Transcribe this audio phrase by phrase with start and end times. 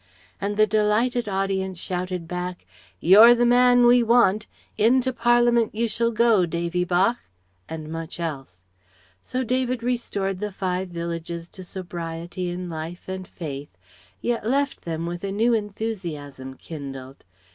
[0.41, 2.65] And the delighted audience shouted back
[2.99, 4.47] "You're the man we want!
[4.75, 7.19] Into Parliament you shall go, Davy bach"
[7.69, 8.57] and much else.
[9.21, 13.77] So David restored the five villages to sobriety in life and faith,
[14.21, 17.23] yet left them with a new enthusiasm kindled.